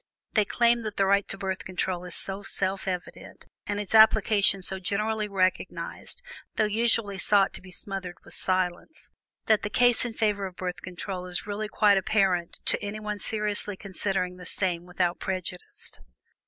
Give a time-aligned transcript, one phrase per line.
[0.33, 4.63] They claim that the right to Birth Control is so self evident, and its application
[4.63, 6.23] so generally recognized
[6.55, 9.11] (though usually sought to be smothered with silence)
[9.45, 13.77] that the case in favor of Birth Control is really quite apparent to anyone seriously
[13.77, 15.91] considering the same without prejudice.